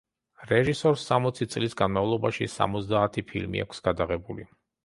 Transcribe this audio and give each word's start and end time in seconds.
რეჟისორს 0.51 1.03
სამოცი 1.09 1.47
წლის 1.55 1.77
განმავლობაში 1.83 2.49
სამოცდაათი 2.57 3.25
ფილმი 3.33 3.63
აქვს 3.67 3.87
გადაღებული. 3.91 4.53